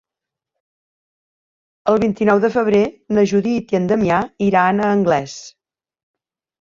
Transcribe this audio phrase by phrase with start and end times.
[1.93, 2.81] El vint-i-nou de febrer
[3.17, 5.37] na Judit i en Damià iran a Anglès.